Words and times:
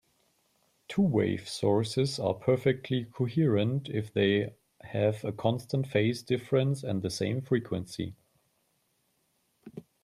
Two-wave 0.87 1.47
sources 1.47 2.17
are 2.17 2.33
perfectly 2.33 3.05
coherent 3.05 3.87
if 3.87 4.11
they 4.11 4.51
have 4.81 5.23
a 5.23 5.31
constant 5.31 5.85
phase 5.85 6.23
difference 6.23 6.81
and 6.81 7.03
the 7.03 7.11
same 7.11 7.39
frequency. 7.39 8.15